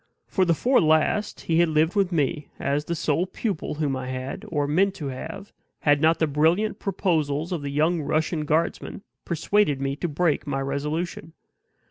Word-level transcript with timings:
For 0.25 0.45
the 0.45 0.55
four 0.55 0.81
last 0.81 1.41
he 1.41 1.59
had 1.59 1.69
lived 1.69 1.93
with 1.93 2.11
me 2.11 2.47
as 2.59 2.85
the 2.85 2.95
sole 2.95 3.27
pupil 3.27 3.75
whom 3.75 3.95
I 3.95 4.07
had, 4.07 4.43
or 4.47 4.65
meant 4.67 4.95
to 4.95 5.09
have, 5.09 5.53
had 5.81 6.01
not 6.01 6.17
the 6.17 6.25
brilliant 6.25 6.79
proposals 6.79 7.51
of 7.51 7.61
the 7.61 7.69
young 7.69 8.01
Russian 8.01 8.45
guardsman 8.45 9.03
persuaded 9.25 9.79
me 9.79 9.95
to 9.97 10.07
break 10.07 10.47
my 10.47 10.59
resolution. 10.59 11.33